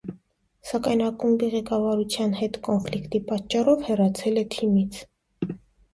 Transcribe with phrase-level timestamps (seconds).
[0.69, 5.03] Սակայն ակումբի ղեկավարության հետ կոնֆլիկտի պատճառով հեռացել է թիմից։